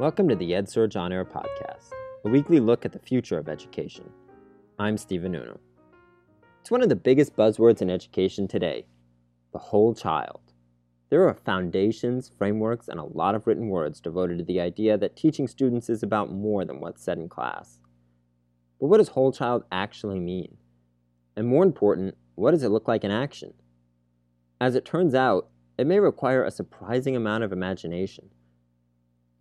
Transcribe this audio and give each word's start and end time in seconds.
Welcome 0.00 0.30
to 0.30 0.34
the 0.34 0.52
EdSurge 0.52 0.98
On 0.98 1.12
Air 1.12 1.26
podcast, 1.26 1.90
a 2.24 2.30
weekly 2.30 2.58
look 2.58 2.86
at 2.86 2.92
the 2.92 2.98
future 2.98 3.36
of 3.36 3.50
education. 3.50 4.10
I'm 4.78 4.96
Stephen 4.96 5.32
Noonoo. 5.32 5.58
It's 6.62 6.70
one 6.70 6.82
of 6.82 6.88
the 6.88 6.96
biggest 6.96 7.36
buzzwords 7.36 7.82
in 7.82 7.90
education 7.90 8.48
today 8.48 8.86
the 9.52 9.58
whole 9.58 9.94
child. 9.94 10.40
There 11.10 11.28
are 11.28 11.34
foundations, 11.34 12.30
frameworks, 12.38 12.88
and 12.88 12.98
a 12.98 13.04
lot 13.04 13.34
of 13.34 13.46
written 13.46 13.68
words 13.68 14.00
devoted 14.00 14.38
to 14.38 14.44
the 14.44 14.58
idea 14.58 14.96
that 14.96 15.16
teaching 15.16 15.46
students 15.46 15.90
is 15.90 16.02
about 16.02 16.32
more 16.32 16.64
than 16.64 16.80
what's 16.80 17.04
said 17.04 17.18
in 17.18 17.28
class. 17.28 17.78
But 18.80 18.86
what 18.86 18.96
does 18.96 19.08
whole 19.08 19.32
child 19.32 19.64
actually 19.70 20.18
mean? 20.18 20.56
And 21.36 21.46
more 21.46 21.62
important, 21.62 22.16
what 22.36 22.52
does 22.52 22.62
it 22.62 22.70
look 22.70 22.88
like 22.88 23.04
in 23.04 23.10
action? 23.10 23.52
As 24.62 24.76
it 24.76 24.86
turns 24.86 25.14
out, 25.14 25.50
it 25.76 25.86
may 25.86 26.00
require 26.00 26.42
a 26.42 26.50
surprising 26.50 27.16
amount 27.16 27.44
of 27.44 27.52
imagination. 27.52 28.30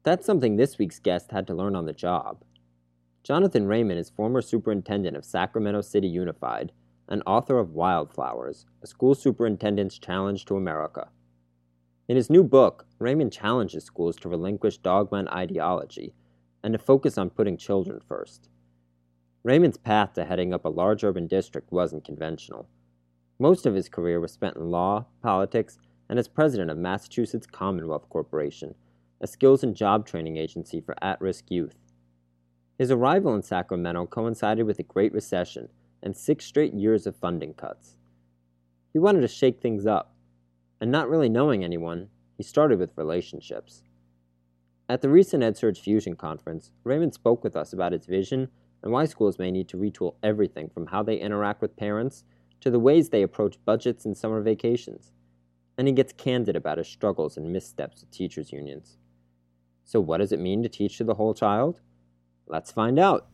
That's 0.03 0.26
something 0.26 0.55
this 0.55 0.77
week's 0.77 0.99
guest 0.99 1.31
had 1.31 1.45
to 1.48 1.53
learn 1.53 1.76
on 1.76 1.85
the 1.85 1.94
job. 1.94 2.44
Jonathan 3.23 3.67
Raymond 3.67 3.99
is 3.99 4.09
former 4.09 4.41
superintendent 4.41 5.17
of 5.17 5.26
Sacramento 5.26 5.81
City 5.81 6.07
Unified 6.07 6.71
and 7.09 7.21
author 7.26 7.57
of 7.59 7.73
Wildflowers, 7.73 8.66
a 8.81 8.88
school 8.88 9.13
superintendent's 9.13 9.98
challenge 9.98 10.45
to 10.45 10.55
America. 10.55 11.09
In 12.07 12.16
his 12.16 12.30
new 12.30 12.43
book, 12.43 12.85
Raymond 12.98 13.34
challenges 13.34 13.84
schools 13.84 14.16
to 14.17 14.30
relinquish 14.30 14.77
dogma 14.77 15.17
and 15.17 15.30
ideology 15.30 16.13
and 16.63 16.73
to 16.73 16.79
focus 16.79 17.18
on 17.18 17.29
putting 17.29 17.57
children 17.57 17.99
first. 18.07 18.49
Raymond's 19.43 19.77
path 19.77 20.13
to 20.13 20.26
heading 20.26 20.54
up 20.54 20.66
a 20.66 20.70
large 20.70 21.04
urban 21.04 21.27
district 21.27 21.71
wasn't 21.71 22.05
conventional. 22.05 22.68
Most 23.38 23.66
of 23.66 23.76
his 23.76 23.90
career 23.90 24.20
was 24.20 24.31
spent 24.31 24.55
in 24.55 24.71
law, 24.71 25.05
politics, 25.21 25.77
and 26.09 26.18
as 26.18 26.27
president 26.27 26.71
of 26.71 26.77
Massachusetts 26.77 27.48
Commonwealth 27.48 28.09
Corporation, 28.09 28.76
a 29.21 29.27
skills 29.27 29.63
and 29.63 29.75
job 29.75 30.05
training 30.05 30.37
agency 30.37 30.79
for 30.79 30.95
at 31.01 31.20
risk 31.20 31.45
youth. 31.49 31.75
His 32.77 32.91
arrival 32.91 33.35
in 33.35 33.41
Sacramento 33.41 34.05
coincided 34.05 34.65
with 34.65 34.77
the 34.77 34.84
Great 34.84 35.13
Recession 35.13 35.70
and 36.01 36.15
six 36.15 36.45
straight 36.45 36.73
years 36.73 37.05
of 37.05 37.15
funding 37.15 37.53
cuts. 37.53 37.97
He 38.93 38.99
wanted 38.99 39.21
to 39.21 39.27
shake 39.27 39.62
things 39.62 39.85
up, 39.85 40.15
and 40.79 40.91
not 40.91 41.09
really 41.09 41.29
knowing 41.29 41.63
anyone, 41.63 42.07
he 42.37 42.43
started 42.43 42.79
with 42.79 42.97
relationships. 42.97 43.84
At 44.87 45.01
the 45.01 45.09
recent 45.09 45.43
EdSurge 45.43 45.79
Fusion 45.79 46.15
conference, 46.15 46.71
Raymond 46.84 47.13
spoke 47.13 47.43
with 47.43 47.55
us 47.55 47.73
about 47.73 47.91
his 47.91 48.05
vision 48.05 48.49
and 48.81 48.91
why 48.91 49.05
schools 49.05 49.37
may 49.37 49.51
need 49.51 49.67
to 49.70 49.77
retool 49.77 50.15
everything 50.23 50.70
from 50.70 50.87
how 50.87 51.03
they 51.03 51.17
interact 51.17 51.62
with 51.62 51.75
parents 51.75 52.23
to 52.62 52.71
the 52.71 52.79
ways 52.79 53.09
they 53.09 53.21
approach 53.21 53.63
budgets 53.65 54.05
and 54.05 54.17
summer 54.17 54.41
vacations 54.41 55.12
and 55.79 55.87
he 55.87 55.93
gets 55.93 56.12
candid 56.12 56.57
about 56.57 56.77
his 56.77 56.90
struggles 56.90 57.37
and 57.37 57.53
missteps 57.53 58.01
with 58.01 58.12
teachers' 58.12 58.51
unions. 58.51 58.97
So, 59.90 59.99
what 59.99 60.18
does 60.18 60.32
it 60.32 60.40
mean 60.40 60.62
to 60.62 60.70
teach 60.70 60.99
to 60.99 61.04
the 61.04 61.15
whole 61.15 61.34
child? 61.34 61.79
Let's 62.45 62.71
find 62.71 62.99
out. 62.99 63.26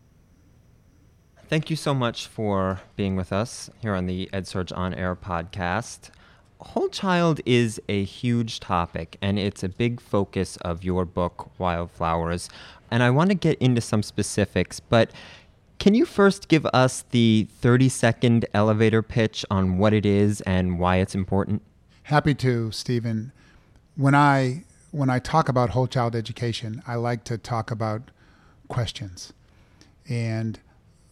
Thank 1.49 1.69
you 1.69 1.75
so 1.75 1.93
much 1.93 2.27
for 2.27 2.79
being 2.95 3.17
with 3.17 3.33
us 3.33 3.69
here 3.81 3.93
on 3.93 4.05
the 4.05 4.29
EdSurge 4.31 4.71
On 4.73 4.93
Air 4.93 5.17
podcast. 5.17 6.11
Whole 6.59 6.87
child 6.87 7.41
is 7.45 7.81
a 7.89 8.05
huge 8.05 8.61
topic, 8.61 9.17
and 9.21 9.37
it's 9.37 9.65
a 9.65 9.67
big 9.67 9.99
focus 9.99 10.55
of 10.61 10.81
your 10.81 11.03
book, 11.03 11.51
Wildflowers. 11.59 12.47
And 12.89 13.03
I 13.03 13.09
want 13.09 13.31
to 13.31 13.35
get 13.35 13.57
into 13.59 13.81
some 13.81 14.01
specifics, 14.01 14.79
but 14.79 15.11
can 15.77 15.93
you 15.93 16.05
first 16.05 16.47
give 16.47 16.65
us 16.67 17.03
the 17.11 17.49
30 17.59 17.89
second 17.89 18.45
elevator 18.53 19.01
pitch 19.01 19.45
on 19.51 19.77
what 19.77 19.91
it 19.91 20.05
is 20.05 20.39
and 20.41 20.79
why 20.79 20.99
it's 20.99 21.15
important? 21.15 21.63
Happy 22.03 22.33
to, 22.35 22.71
Stephen. 22.71 23.33
When 23.97 24.15
I 24.15 24.63
when 24.95 25.09
I 25.09 25.19
talk 25.19 25.49
about 25.49 25.71
whole 25.71 25.87
child 25.87 26.15
education, 26.15 26.81
I 26.87 26.95
like 26.95 27.25
to 27.25 27.37
talk 27.37 27.69
about 27.69 28.11
questions. 28.69 29.33
And 30.07 30.57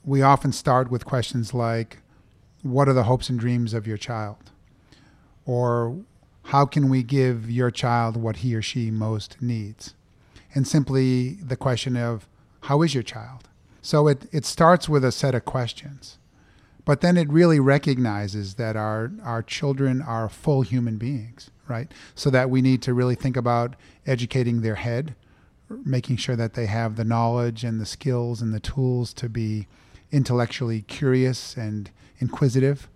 we 0.06 0.22
often 0.22 0.54
start 0.54 0.90
with 0.90 1.04
questions 1.04 1.54
like 1.54 1.98
what 2.62 2.88
are 2.88 2.94
the 2.94 3.04
hopes 3.04 3.30
and 3.30 3.38
dreams 3.38 3.74
of 3.74 3.86
your 3.86 3.98
child? 3.98 4.52
Or 5.46 5.98
how 6.44 6.66
can 6.66 6.88
we 6.88 7.04
give 7.04 7.52
your 7.52 7.72
child 7.72 8.16
what 8.16 8.38
he 8.38 8.56
or 8.56 8.62
she 8.62 8.90
most 8.90 9.42
needs? 9.42 9.96
And 10.56 10.66
simply 10.66 11.34
the 11.34 11.58
question 11.58 11.98
of 11.98 12.26
how 12.62 12.84
is 12.84 12.94
your 12.94 13.04
child? 13.04 13.50
So 13.82 14.08
it, 14.08 14.28
it 14.32 14.46
starts 14.46 14.88
with 14.88 15.04
a 15.04 15.12
set 15.12 15.36
of 15.36 15.44
questions. 15.44 16.18
But 16.86 17.02
then 17.02 17.18
it 17.18 17.30
really 17.30 17.60
recognizes 17.60 18.56
that 18.56 18.76
our, 18.76 19.12
our 19.24 19.42
children 19.42 20.02
are 20.02 20.28
full 20.28 20.64
human 20.64 20.98
beings, 20.98 21.50
right? 21.68 21.92
So 22.14 22.30
that 22.30 22.50
we 22.50 22.62
need 22.62 22.82
to 22.84 22.94
really 22.94 23.16
think 23.16 23.38
about 23.38 23.76
educating 24.06 24.62
their 24.62 24.76
head, 24.76 25.16
making 25.70 26.18
sure 26.18 26.36
that 26.36 26.56
they 26.56 26.66
have 26.66 26.96
the 26.96 27.06
knowledge 27.06 27.64
and 27.64 27.80
the 27.80 27.86
skills 27.86 28.42
and 28.42 28.54
the 28.54 28.60
tools 28.60 29.14
to 29.14 29.30
be 29.30 29.68
intellectually 30.12 30.82
curious 30.82 31.56
and 31.56 31.90
inquisitive. 32.20 32.90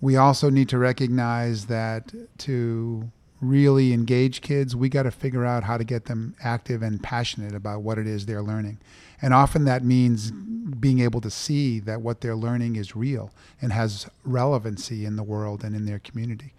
We 0.00 0.16
also 0.16 0.50
need 0.50 0.68
to 0.70 0.78
recognize 0.78 1.66
that 1.66 2.12
to 2.38 3.10
really 3.40 3.92
engage 3.92 4.40
kids, 4.40 4.74
we 4.74 4.88
got 4.88 5.04
to 5.04 5.10
figure 5.10 5.44
out 5.44 5.64
how 5.64 5.76
to 5.78 5.84
get 5.84 6.06
them 6.06 6.34
active 6.42 6.82
and 6.82 7.02
passionate 7.02 7.54
about 7.54 7.82
what 7.82 7.98
it 7.98 8.06
is 8.06 8.26
they're 8.26 8.42
learning. 8.42 8.78
And 9.20 9.34
often 9.34 9.64
that 9.64 9.84
means 9.84 10.30
being 10.30 11.00
able 11.00 11.20
to 11.20 11.30
see 11.30 11.80
that 11.80 12.02
what 12.02 12.20
they're 12.20 12.36
learning 12.36 12.76
is 12.76 12.94
real 12.94 13.32
and 13.60 13.72
has 13.72 14.08
relevancy 14.24 15.04
in 15.04 15.16
the 15.16 15.22
world 15.22 15.64
and 15.64 15.74
in 15.74 15.86
their 15.86 15.98
community. 15.98 16.52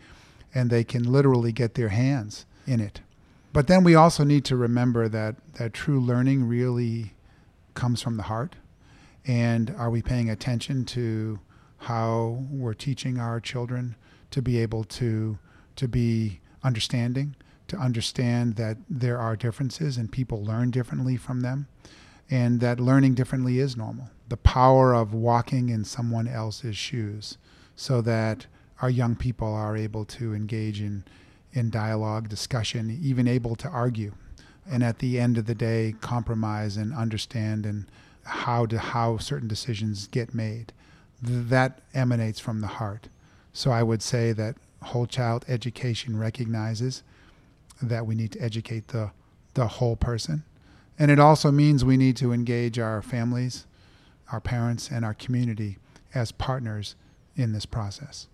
And 0.53 0.69
they 0.69 0.83
can 0.83 1.03
literally 1.03 1.51
get 1.51 1.75
their 1.75 1.89
hands 1.89 2.45
in 2.65 2.79
it. 2.79 3.01
But 3.53 3.67
then 3.67 3.83
we 3.83 3.95
also 3.95 4.23
need 4.23 4.45
to 4.45 4.55
remember 4.55 5.07
that, 5.09 5.35
that 5.53 5.73
true 5.73 5.99
learning 5.99 6.47
really 6.47 7.13
comes 7.73 8.01
from 8.01 8.17
the 8.17 8.23
heart. 8.23 8.55
And 9.25 9.73
are 9.77 9.89
we 9.89 10.01
paying 10.01 10.29
attention 10.29 10.85
to 10.85 11.39
how 11.77 12.45
we're 12.49 12.73
teaching 12.73 13.19
our 13.19 13.39
children 13.39 13.95
to 14.31 14.41
be 14.41 14.59
able 14.59 14.83
to, 14.83 15.37
to 15.75 15.87
be 15.87 16.39
understanding, 16.63 17.35
to 17.67 17.77
understand 17.77 18.55
that 18.55 18.77
there 18.89 19.17
are 19.17 19.35
differences 19.35 19.97
and 19.97 20.11
people 20.11 20.43
learn 20.43 20.71
differently 20.71 21.15
from 21.15 21.41
them? 21.41 21.67
And 22.29 22.59
that 22.59 22.79
learning 22.79 23.15
differently 23.15 23.59
is 23.59 23.75
normal. 23.75 24.09
The 24.27 24.37
power 24.37 24.93
of 24.93 25.13
walking 25.13 25.69
in 25.69 25.83
someone 25.83 26.27
else's 26.27 26.77
shoes 26.77 27.37
so 27.75 28.01
that 28.01 28.45
our 28.81 28.89
young 28.89 29.15
people 29.15 29.51
are 29.53 29.75
able 29.75 30.05
to 30.05 30.33
engage 30.33 30.81
in, 30.81 31.03
in 31.51 31.69
dialogue, 31.69 32.29
discussion, 32.29 32.97
even 33.01 33.27
able 33.27 33.55
to 33.55 33.67
argue. 33.67 34.13
And 34.69 34.83
at 34.83 34.99
the 34.99 35.19
end 35.19 35.37
of 35.37 35.45
the 35.45 35.55
day, 35.55 35.95
compromise 35.99 36.77
and 36.77 36.93
understand 36.93 37.65
and 37.65 37.85
how 38.23 38.67
to 38.67 38.77
how 38.77 39.17
certain 39.17 39.47
decisions 39.47 40.07
get 40.07 40.35
made. 40.35 40.71
That 41.21 41.81
emanates 41.93 42.39
from 42.39 42.61
the 42.61 42.67
heart. 42.67 43.09
So 43.51 43.71
I 43.71 43.81
would 43.81 44.03
say 44.03 44.31
that 44.33 44.55
whole 44.83 45.07
child 45.07 45.43
education 45.47 46.17
recognizes 46.17 47.03
that 47.81 48.05
we 48.05 48.15
need 48.15 48.31
to 48.33 48.41
educate 48.41 48.89
the 48.89 49.11
the 49.55 49.67
whole 49.67 49.95
person 49.95 50.43
and 50.99 51.09
it 51.09 51.19
also 51.19 51.51
means 51.51 51.83
we 51.83 51.97
need 51.97 52.17
to 52.17 52.33
engage 52.33 52.77
our 52.77 53.01
families, 53.01 53.65
our 54.31 54.41
parents, 54.41 54.91
and 54.91 55.05
our 55.05 55.13
community 55.13 55.77
as 56.13 56.31
partners 56.33 56.95
in 57.35 57.53
this 57.53 57.65
process. 57.65 58.27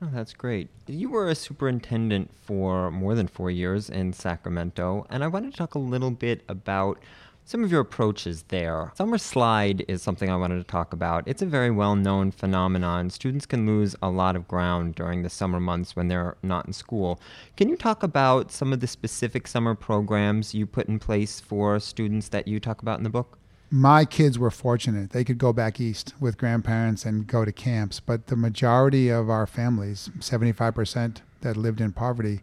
Oh, 0.00 0.08
that's 0.12 0.32
great. 0.32 0.68
You 0.86 1.10
were 1.10 1.28
a 1.28 1.34
superintendent 1.34 2.30
for 2.44 2.88
more 2.92 3.16
than 3.16 3.26
four 3.26 3.50
years 3.50 3.90
in 3.90 4.12
Sacramento, 4.12 5.06
and 5.10 5.24
I 5.24 5.26
wanted 5.26 5.50
to 5.50 5.58
talk 5.58 5.74
a 5.74 5.80
little 5.80 6.12
bit 6.12 6.44
about 6.48 7.00
some 7.48 7.64
of 7.64 7.72
your 7.72 7.80
approaches 7.80 8.44
there. 8.48 8.92
Summer 8.94 9.16
slide 9.16 9.82
is 9.88 10.02
something 10.02 10.28
I 10.28 10.36
wanted 10.36 10.58
to 10.58 10.64
talk 10.64 10.92
about. 10.92 11.26
It's 11.26 11.40
a 11.40 11.46
very 11.46 11.70
well 11.70 11.96
known 11.96 12.30
phenomenon. 12.30 13.08
Students 13.08 13.46
can 13.46 13.64
lose 13.64 13.96
a 14.02 14.10
lot 14.10 14.36
of 14.36 14.46
ground 14.46 14.96
during 14.96 15.22
the 15.22 15.30
summer 15.30 15.58
months 15.58 15.96
when 15.96 16.08
they're 16.08 16.36
not 16.42 16.66
in 16.66 16.74
school. 16.74 17.18
Can 17.56 17.70
you 17.70 17.76
talk 17.76 18.02
about 18.02 18.52
some 18.52 18.70
of 18.70 18.80
the 18.80 18.86
specific 18.86 19.48
summer 19.48 19.74
programs 19.74 20.54
you 20.54 20.66
put 20.66 20.88
in 20.88 20.98
place 20.98 21.40
for 21.40 21.80
students 21.80 22.28
that 22.28 22.46
you 22.46 22.60
talk 22.60 22.82
about 22.82 22.98
in 22.98 23.04
the 23.04 23.08
book? 23.08 23.38
My 23.70 24.04
kids 24.04 24.38
were 24.38 24.50
fortunate. 24.50 25.10
They 25.10 25.24
could 25.24 25.38
go 25.38 25.54
back 25.54 25.80
east 25.80 26.12
with 26.20 26.36
grandparents 26.36 27.06
and 27.06 27.26
go 27.26 27.46
to 27.46 27.52
camps, 27.52 27.98
but 27.98 28.26
the 28.26 28.36
majority 28.36 29.08
of 29.08 29.30
our 29.30 29.46
families, 29.46 30.10
75% 30.18 31.22
that 31.40 31.56
lived 31.56 31.80
in 31.80 31.92
poverty, 31.92 32.40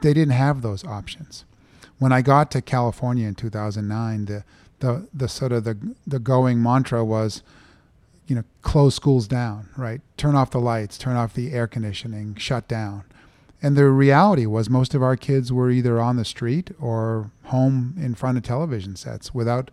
they 0.00 0.14
didn't 0.14 0.32
have 0.32 0.62
those 0.62 0.82
options 0.82 1.44
when 2.00 2.12
I 2.12 2.22
got 2.22 2.50
to 2.52 2.62
California 2.62 3.28
in 3.28 3.36
2009, 3.36 4.24
the 4.24 4.44
the 4.80 5.06
the 5.14 5.28
sort 5.28 5.52
of 5.52 5.64
the 5.64 5.94
the 6.06 6.18
going 6.18 6.60
mantra 6.60 7.04
was, 7.04 7.42
you 8.26 8.34
know, 8.34 8.44
close 8.62 8.96
schools 8.96 9.28
down, 9.28 9.68
right? 9.76 10.00
Turn 10.16 10.34
off 10.34 10.50
the 10.50 10.58
lights, 10.58 10.98
turn 10.98 11.16
off 11.16 11.34
the 11.34 11.52
air 11.52 11.68
conditioning, 11.68 12.34
shut 12.34 12.66
down. 12.66 13.04
And 13.62 13.76
the 13.76 13.84
reality 13.90 14.46
was 14.46 14.70
most 14.70 14.94
of 14.94 15.02
our 15.02 15.16
kids 15.16 15.52
were 15.52 15.70
either 15.70 16.00
on 16.00 16.16
the 16.16 16.24
street 16.24 16.70
or 16.80 17.30
home 17.44 17.94
in 17.98 18.14
front 18.14 18.38
of 18.38 18.44
television 18.44 18.96
sets 18.96 19.34
without 19.34 19.70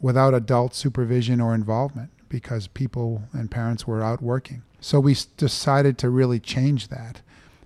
without 0.00 0.34
adult 0.34 0.74
supervision 0.74 1.40
or 1.40 1.54
involvement 1.54 2.10
because 2.28 2.66
people 2.66 3.22
and 3.32 3.50
parents 3.50 3.86
were 3.86 4.02
out 4.02 4.20
working. 4.20 4.62
So 4.80 5.00
we 5.00 5.16
decided 5.38 5.96
to 5.98 6.10
really 6.10 6.38
change 6.38 6.88
that. 6.88 7.22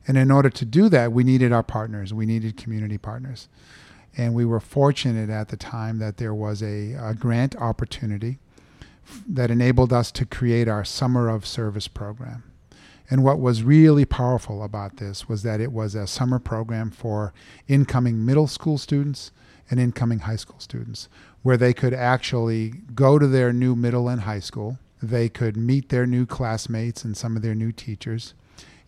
And 0.07 0.17
in 0.17 0.31
order 0.31 0.51
to 0.51 0.65
do 0.65 0.89
that, 0.89 1.11
we 1.11 1.25
needed 1.25 1.53
our 1.53 1.65
partners. 1.65 2.15
We 2.15 2.27
needed 2.27 2.57
community 2.57 2.97
partners. 2.97 3.49
And 4.19 4.35
we 4.35 4.45
were 4.45 4.61
fortunate 4.61 5.31
at 5.31 5.49
the 5.49 5.57
time 5.57 5.99
that 6.01 6.17
there 6.17 6.35
was 6.35 6.61
a, 6.61 6.95
a 6.95 7.15
grant 7.15 7.55
opportunity 7.57 8.39
that 9.27 9.51
enabled 9.51 9.93
us 9.93 10.11
to 10.13 10.27
create 10.27 10.69
our 10.69 10.85
Summer 10.85 11.29
of 11.29 11.47
Service 11.47 11.87
program. 11.87 12.43
And 13.11 13.25
what 13.25 13.39
was 13.39 13.63
really 13.63 14.05
powerful 14.05 14.63
about 14.63 14.97
this 14.97 15.29
was 15.29 15.43
that 15.45 15.61
it 15.61 15.73
was 15.73 15.95
a 15.95 16.07
summer 16.07 16.39
program 16.39 16.91
for 16.91 17.33
incoming 17.69 18.27
middle 18.27 18.49
school 18.49 18.77
students 18.77 19.31
and 19.71 19.81
incoming 19.81 20.21
high 20.21 20.37
school 20.37 20.61
students, 20.61 21.09
where 21.43 21.57
they 21.57 21.73
could 21.73 21.95
actually 21.95 22.71
go 22.95 23.19
to 23.19 23.27
their 23.27 23.53
new 23.53 23.75
middle 23.77 24.09
and 24.09 24.23
high 24.23 24.41
school. 24.41 24.79
They 25.01 25.29
could 25.29 25.57
meet 25.57 25.91
their 25.91 26.07
new 26.07 26.27
classmates 26.27 27.05
and 27.05 27.17
some 27.17 27.37
of 27.37 27.43
their 27.43 27.55
new 27.55 27.71
teachers. 27.71 28.35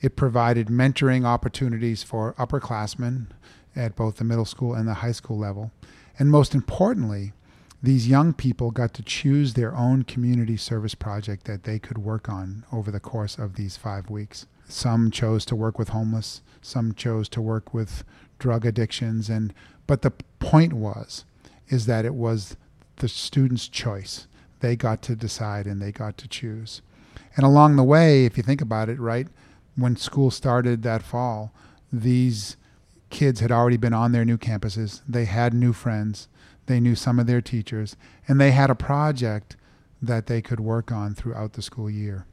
It 0.01 0.17
provided 0.17 0.67
mentoring 0.67 1.25
opportunities 1.25 2.03
for 2.03 2.35
upperclassmen 2.35 3.29
at 3.77 3.97
both 3.97 4.17
the 4.17 4.25
middle 4.25 4.45
school 4.45 4.75
and 4.75 4.89
the 4.89 4.95
high 4.95 5.13
school 5.13 5.39
level. 5.39 5.71
And 6.19 6.31
most 6.31 6.55
importantly, 6.55 7.33
these 7.83 8.09
young 8.09 8.35
people 8.35 8.71
got 8.71 8.93
to 8.95 9.03
choose 9.03 9.55
their 9.55 9.75
own 9.75 10.03
community 10.03 10.57
service 10.57 10.95
project 10.95 11.47
that 11.47 11.65
they 11.65 11.79
could 11.79 11.99
work 11.99 12.29
on 12.29 12.65
over 12.73 12.91
the 12.91 13.01
course 13.01 13.39
of 13.39 13.55
these 13.55 13.77
five 13.77 14.11
weeks. 14.11 14.47
Some 14.69 15.11
chose 15.11 15.45
to 15.47 15.57
work 15.57 15.79
with 15.79 15.89
homeless, 15.89 16.43
some 16.61 16.93
chose 16.93 17.29
to 17.31 17.41
work 17.41 17.73
with 17.73 18.05
drug 18.39 18.67
addictions, 18.67 19.31
and 19.31 19.55
but 19.87 20.03
the 20.03 20.13
point 20.39 20.73
was 20.73 21.25
is 21.69 21.87
that 21.87 22.05
it 22.05 22.15
was 22.15 22.57
the 22.97 23.09
student's 23.09 23.67
choice. 23.67 24.27
They 24.61 24.77
got 24.77 25.03
to 25.03 25.17
decide 25.17 25.67
and 25.67 25.81
they 25.81 25.93
got 25.93 26.19
to 26.19 26.29
choose. 26.29 26.83
And 27.37 27.47
along 27.47 27.77
the 27.77 27.85
way, 27.85 28.25
if 28.25 28.37
you 28.37 28.43
think 28.43 28.61
about 28.61 28.89
it, 28.89 29.01
right, 29.01 29.27
when 29.77 29.97
school 29.97 30.31
started 30.31 30.83
that 30.83 31.03
fall, 31.03 31.53
these 31.93 32.57
kids 33.11 33.41
had 33.41 33.53
already 33.53 33.77
been 33.77 33.93
on 33.93 34.13
their 34.13 34.25
new 34.25 34.39
campuses. 34.39 35.03
They 35.07 35.27
had 35.27 35.53
new 35.53 35.73
friends. 35.73 36.29
They 36.67 36.81
knew 36.81 36.95
some 36.95 37.19
of 37.19 37.27
their 37.27 37.41
teachers, 37.41 37.97
and 38.29 38.41
they 38.41 38.53
had 38.53 38.71
a 38.71 38.77
project 38.77 39.57
that 40.01 40.27
they 40.27 40.41
could 40.41 40.61
work 40.61 40.91
on 40.91 41.15
throughout 41.15 41.55
the 41.55 41.63
school 41.63 41.91
year. 41.91 42.27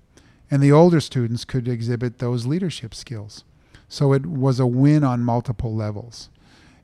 And 0.49 0.61
the 0.61 0.71
older 0.71 1.01
students 1.01 1.43
could 1.43 1.67
exhibit 1.67 2.19
those 2.19 2.45
leadership 2.45 2.93
skills. 2.93 3.43
So 3.89 4.13
it 4.13 4.25
was 4.25 4.59
a 4.59 4.67
win 4.67 5.03
on 5.03 5.23
multiple 5.23 5.75
levels. 5.75 6.29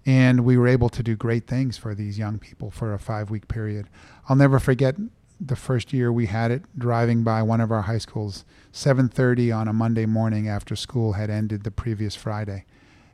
And 0.06 0.44
we 0.44 0.58
were 0.58 0.68
able 0.68 0.90
to 0.90 1.04
do 1.04 1.16
great 1.16 1.48
things 1.48 1.78
for 1.78 1.96
these 1.96 2.18
young 2.18 2.40
people 2.40 2.72
for 2.72 2.94
a 2.94 3.00
five 3.00 3.30
week 3.30 3.48
period. 3.48 3.88
I'll 4.28 4.36
never 4.36 4.60
forget 4.60 4.96
the 5.40 5.56
first 5.56 5.94
year 5.94 6.12
we 6.12 6.26
had 6.26 6.52
it 6.52 6.64
driving 6.78 7.24
by 7.24 7.42
one 7.42 7.62
of 7.62 7.72
our 7.72 7.84
high 7.84 7.98
schools 7.98 8.46
7:30 8.72 9.52
on 9.52 9.68
a 9.68 9.74
Monday 9.74 10.06
morning 10.06 10.48
after 10.48 10.76
school 10.76 11.14
had 11.14 11.30
ended 11.30 11.64
the 11.64 11.72
previous 11.72 12.16
Friday 12.16 12.66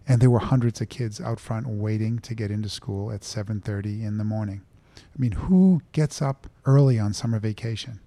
and 0.09 0.19
there 0.19 0.29
were 0.31 0.39
hundreds 0.39 0.81
of 0.81 0.89
kids 0.89 1.21
out 1.21 1.39
front 1.39 1.67
waiting 1.67 2.17
to 2.19 2.33
get 2.33 2.49
into 2.49 2.67
school 2.67 3.11
at 3.11 3.21
7:30 3.21 4.03
in 4.03 4.17
the 4.17 4.23
morning. 4.23 4.63
I 4.97 5.17
mean, 5.17 5.33
who 5.33 5.83
gets 5.91 6.19
up 6.21 6.47
early 6.65 6.97
on 6.97 7.13
summer 7.13 7.39
vacation? 7.39 7.99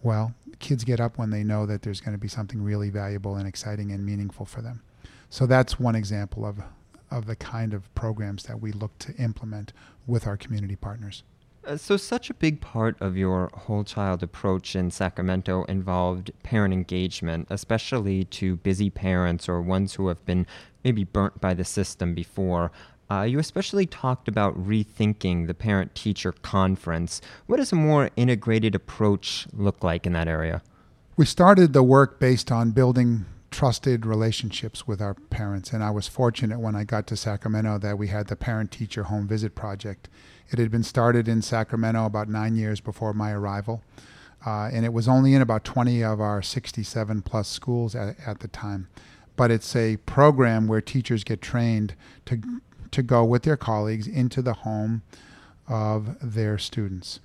Well, 0.00 0.34
kids 0.60 0.84
get 0.84 1.00
up 1.00 1.18
when 1.18 1.30
they 1.30 1.42
know 1.42 1.66
that 1.66 1.82
there's 1.82 2.00
going 2.00 2.16
to 2.16 2.20
be 2.20 2.28
something 2.28 2.62
really 2.62 2.88
valuable 2.88 3.34
and 3.34 3.48
exciting 3.48 3.90
and 3.90 4.06
meaningful 4.06 4.46
for 4.46 4.62
them. 4.62 4.82
So 5.28 5.46
that's 5.46 5.80
one 5.80 5.96
example 5.96 6.46
of 6.46 6.62
of 7.10 7.26
the 7.26 7.36
kind 7.36 7.74
of 7.74 7.94
programs 7.94 8.44
that 8.44 8.60
we 8.60 8.72
look 8.72 8.96
to 8.98 9.14
implement 9.16 9.72
with 10.06 10.26
our 10.26 10.36
community 10.36 10.76
partners. 10.76 11.22
Uh, 11.66 11.76
so, 11.78 11.96
such 11.96 12.28
a 12.28 12.34
big 12.34 12.60
part 12.60 13.00
of 13.00 13.16
your 13.16 13.50
whole 13.54 13.84
child 13.84 14.22
approach 14.22 14.76
in 14.76 14.90
Sacramento 14.90 15.64
involved 15.64 16.30
parent 16.42 16.74
engagement, 16.74 17.46
especially 17.50 18.24
to 18.24 18.56
busy 18.56 18.90
parents 18.90 19.48
or 19.48 19.62
ones 19.62 19.94
who 19.94 20.08
have 20.08 20.24
been 20.26 20.46
maybe 20.82 21.04
burnt 21.04 21.40
by 21.40 21.54
the 21.54 21.64
system 21.64 22.14
before. 22.14 22.70
Uh, 23.10 23.22
you 23.22 23.38
especially 23.38 23.86
talked 23.86 24.28
about 24.28 24.56
rethinking 24.56 25.46
the 25.46 25.54
parent 25.54 25.94
teacher 25.94 26.32
conference. 26.32 27.20
What 27.46 27.58
does 27.58 27.72
a 27.72 27.76
more 27.76 28.10
integrated 28.16 28.74
approach 28.74 29.46
look 29.52 29.82
like 29.82 30.06
in 30.06 30.12
that 30.14 30.28
area? 30.28 30.62
We 31.16 31.26
started 31.26 31.72
the 31.72 31.82
work 31.82 32.18
based 32.18 32.50
on 32.50 32.72
building 32.72 33.26
trusted 33.50 34.04
relationships 34.04 34.86
with 34.86 35.00
our 35.00 35.14
parents, 35.14 35.72
and 35.72 35.82
I 35.82 35.90
was 35.90 36.08
fortunate 36.08 36.58
when 36.58 36.74
I 36.74 36.84
got 36.84 37.06
to 37.06 37.16
Sacramento 37.16 37.78
that 37.78 37.96
we 37.96 38.08
had 38.08 38.26
the 38.26 38.36
Parent 38.36 38.72
Teacher 38.72 39.04
Home 39.04 39.28
Visit 39.28 39.54
Project 39.54 40.08
it 40.50 40.58
had 40.58 40.70
been 40.70 40.82
started 40.82 41.28
in 41.28 41.42
Sacramento 41.42 42.04
about 42.04 42.28
nine 42.28 42.56
years 42.56 42.80
before 42.80 43.12
my 43.12 43.32
arrival, 43.32 43.82
uh, 44.46 44.70
and 44.72 44.84
it 44.84 44.92
was 44.92 45.08
only 45.08 45.34
in 45.34 45.42
about 45.42 45.64
20 45.64 46.02
of 46.02 46.20
our 46.20 46.42
67 46.42 47.22
plus 47.22 47.48
schools 47.48 47.94
at, 47.94 48.16
at 48.26 48.40
the 48.40 48.48
time. 48.48 48.88
But 49.36 49.50
it's 49.50 49.74
a 49.74 49.96
program 49.98 50.68
where 50.68 50.80
teachers 50.80 51.24
get 51.24 51.40
trained 51.40 51.94
to 52.26 52.40
to 52.94 53.02
go 53.02 53.24
with 53.24 53.42
their 53.42 53.56
colleagues 53.56 54.06
into 54.06 54.40
the 54.40 54.52
home 54.52 55.02
of 55.66 56.16
their 56.22 56.58
students 56.58 57.18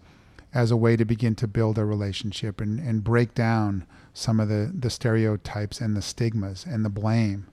as 0.52 0.72
a 0.72 0.78
way 0.78 0.96
to 0.96 1.06
begin 1.06 1.36
to 1.36 1.48
build 1.48 1.78
a 1.78 1.86
relationship 1.86 2.60
and, 2.60 2.80
and 2.80 3.04
break 3.04 3.36
down 3.36 3.86
some 4.12 4.40
of 4.40 4.50
the, 4.50 4.72
the 4.78 4.90
stereotypes 4.90 5.80
and 5.80 5.96
the 5.96 6.02
stigmas 6.02 6.66
and 6.66 6.84
the 6.84 6.90
blame 6.90 7.46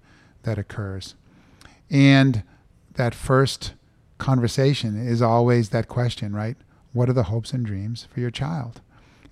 that 0.45 0.57
occurs. 0.57 1.15
And 1.91 2.43
that 2.95 3.15
first 3.15 3.75
conversation 4.19 5.07
is 5.07 5.23
always 5.23 5.71
that 5.71 5.89
question, 5.89 6.35
right? 6.35 6.57
What 6.93 7.09
are 7.09 7.15
the 7.15 7.25
hopes 7.25 7.53
and 7.53 7.65
dreams 7.65 8.09
for 8.13 8.21
your 8.21 8.31
child? 8.31 8.81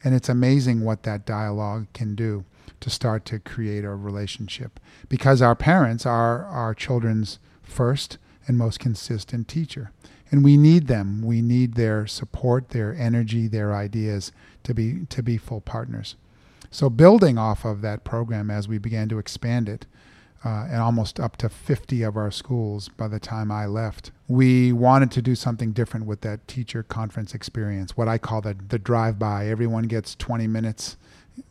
And 0.03 0.15
it's 0.15 0.29
amazing 0.29 0.83
what 0.83 1.03
that 1.05 1.25
dialogue 1.25 1.87
can 1.95 2.15
do 2.15 2.45
to 2.81 2.91
start 2.91 3.25
to 3.25 3.39
create 3.39 3.85
a 3.85 3.95
relationship 3.95 4.79
because 5.09 5.41
our 5.41 5.55
parents 5.55 6.05
are 6.05 6.45
our 6.45 6.75
children's 6.75 7.39
first 7.63 8.19
and 8.47 8.59
most 8.59 8.79
consistent 8.79 9.49
teacher. 9.49 9.91
And 10.31 10.45
we 10.45 10.57
need 10.57 10.87
them. 10.87 11.23
We 11.23 11.41
need 11.41 11.75
their 11.75 12.07
support, 12.07 12.71
their 12.71 12.95
energy, 12.95 13.47
their 13.47 13.75
ideas 13.75 14.33
to 14.65 14.75
be 14.75 15.07
to 15.07 15.23
be 15.23 15.39
full 15.39 15.61
partners. 15.61 16.17
So 16.71 16.91
building 16.91 17.39
off 17.39 17.65
of 17.65 17.83
that 17.83 18.05
program 18.05 18.51
as 18.51 18.67
we 18.67 18.79
began 18.79 19.09
to 19.11 19.19
expand 19.19 19.69
it, 19.69 19.87
uh, 20.45 20.67
and 20.71 20.77
almost 20.77 21.19
up 21.19 21.37
to 21.39 21.49
50 21.49 22.03
of 22.03 22.17
our 22.17 22.31
schools 22.31 22.89
by 22.89 23.09
the 23.09 23.19
time 23.19 23.51
I 23.51 23.67
left. 23.67 24.11
We 24.29 24.73
wanted 24.73 25.11
to 25.13 25.23
do 25.23 25.35
something 25.35 25.73
different 25.73 26.07
with 26.07 26.21
that 26.21 26.47
teacher 26.47 26.83
conference 26.83 27.35
experience, 27.35 27.97
what 27.97 28.09
I 28.09 28.19
call 28.19 28.43
the, 28.43 28.55
the 28.69 28.79
drive 28.79 29.19
by. 29.19 29.49
Everyone 29.49 29.85
gets 29.85 30.15
20 30.15 30.47
minutes 30.47 30.97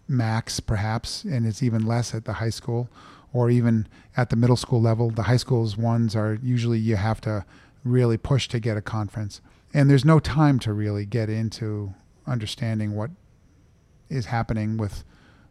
max, 0.08 0.60
perhaps, 0.60 1.24
and 1.24 1.46
it's 1.46 1.64
even 1.64 1.86
less 1.86 2.14
at 2.14 2.26
the 2.26 2.34
high 2.34 2.50
school 2.52 2.88
or 3.34 3.50
even 3.50 3.88
at 4.16 4.30
the 4.30 4.36
middle 4.36 4.56
school 4.56 4.82
level. 4.82 5.10
The 5.10 5.24
high 5.24 5.38
schools 5.38 5.76
ones 5.76 6.16
are 6.16 6.38
usually 6.42 6.78
you 6.78 6.96
have 6.96 7.20
to 7.22 7.46
really 7.84 8.18
push 8.18 8.48
to 8.50 8.60
get 8.60 8.78
a 8.78 8.82
conference. 8.82 9.42
And 9.74 9.90
there's 9.90 10.06
no 10.06 10.20
time 10.20 10.60
to 10.60 10.72
really 10.72 11.06
get 11.06 11.30
into 11.30 11.96
understanding 12.28 12.96
what 12.96 13.10
is 14.08 14.28
happening 14.28 14.78
with 14.78 15.04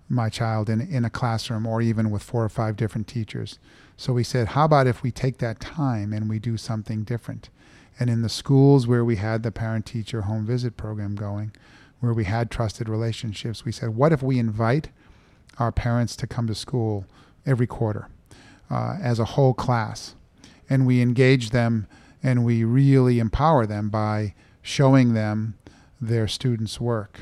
my 0.09 0.29
child 0.29 0.69
in, 0.69 0.81
in 0.81 1.05
a 1.05 1.11
classroom 1.11 1.67
or 1.67 1.81
even 1.81 2.11
with 2.11 2.23
four 2.23 2.45
or 2.45 2.49
five 2.49 2.77
different 2.77 3.07
teachers. 3.07 3.59
So 3.97 4.13
we 4.13 4.25
said, 4.25 4.49
how 4.49 4.65
about 4.65 4.87
if 4.87 5.03
we 5.03 5.11
take 5.11 5.39
that 5.39 5.61
time 5.61 6.13
and 6.13 6.29
we 6.29 6.39
do 6.39 6.57
something 6.57 7.05
different? 7.05 7.49
And 7.99 8.11
in 8.11 8.23
the 8.23 8.29
schools 8.29 8.87
where 8.87 9.05
we 9.05 9.17
had 9.17 9.43
the 9.43 9.53
parent 9.53 9.87
teacher 9.87 10.23
home 10.23 10.47
visit 10.47 10.77
program 10.77 11.15
going, 11.15 11.53
where 12.01 12.13
we 12.13 12.25
had 12.25 12.51
trusted 12.51 12.89
relationships, 12.89 13.65
we 13.65 13.73
said, 13.73 13.91
what 13.91 14.13
if 14.13 14.23
we 14.23 14.39
invite 14.39 14.91
our 15.59 15.73
parents 15.73 16.17
to 16.17 16.27
come 16.27 16.47
to 16.47 16.55
school 16.55 17.07
every 17.47 17.67
quarter 17.67 18.09
uh, 18.71 18.97
as 19.01 19.19
a 19.19 19.25
whole 19.25 19.55
class? 19.55 20.15
And 20.69 20.87
we 20.87 21.01
engage 21.01 21.51
them 21.51 21.87
and 22.23 22.45
we 22.45 22.65
really 22.65 23.19
empower 23.19 23.67
them 23.67 23.89
by 23.89 24.35
showing 24.63 25.15
them 25.15 25.55
their 26.01 26.27
students' 26.27 26.81
work 26.81 27.21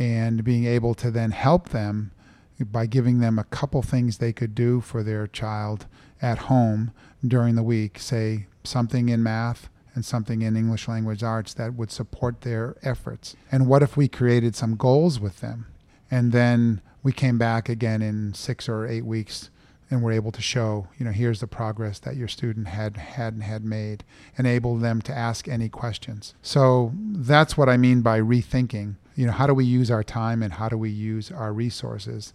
and 0.00 0.42
being 0.42 0.64
able 0.64 0.94
to 0.94 1.10
then 1.10 1.30
help 1.30 1.68
them 1.68 2.10
by 2.58 2.86
giving 2.86 3.20
them 3.20 3.38
a 3.38 3.44
couple 3.44 3.82
things 3.82 4.16
they 4.16 4.32
could 4.32 4.54
do 4.54 4.80
for 4.80 5.02
their 5.02 5.26
child 5.26 5.86
at 6.22 6.38
home 6.38 6.90
during 7.26 7.54
the 7.54 7.62
week, 7.62 7.98
say 7.98 8.46
something 8.64 9.10
in 9.10 9.22
math 9.22 9.68
and 9.94 10.02
something 10.02 10.40
in 10.40 10.56
English 10.56 10.88
language 10.88 11.22
arts 11.22 11.52
that 11.52 11.74
would 11.74 11.90
support 11.90 12.40
their 12.40 12.76
efforts. 12.82 13.36
And 13.52 13.66
what 13.66 13.82
if 13.82 13.94
we 13.94 14.08
created 14.08 14.56
some 14.56 14.76
goals 14.76 15.20
with 15.20 15.40
them? 15.40 15.66
And 16.10 16.32
then 16.32 16.80
we 17.02 17.12
came 17.12 17.36
back 17.36 17.68
again 17.68 18.00
in 18.00 18.32
six 18.32 18.70
or 18.70 18.86
eight 18.86 19.04
weeks 19.04 19.50
and 19.90 20.02
were 20.02 20.12
able 20.12 20.32
to 20.32 20.40
show, 20.40 20.86
you 20.98 21.04
know, 21.04 21.12
here's 21.12 21.40
the 21.40 21.46
progress 21.46 21.98
that 21.98 22.16
your 22.16 22.28
student 22.28 22.68
had 22.68 22.96
had 22.96 23.42
had 23.42 23.64
made, 23.64 24.04
enable 24.38 24.78
them 24.78 25.02
to 25.02 25.12
ask 25.12 25.46
any 25.46 25.68
questions. 25.68 26.34
So 26.40 26.92
that's 26.96 27.58
what 27.58 27.68
I 27.68 27.76
mean 27.76 28.00
by 28.00 28.18
rethinking 28.18 28.94
you 29.14 29.26
know, 29.26 29.32
how 29.32 29.46
do 29.46 29.54
we 29.54 29.64
use 29.64 29.90
our 29.90 30.02
time 30.02 30.42
and 30.42 30.54
how 30.54 30.68
do 30.68 30.76
we 30.76 30.90
use 30.90 31.30
our 31.30 31.52
resources? 31.52 32.32